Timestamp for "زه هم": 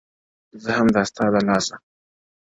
0.63-0.87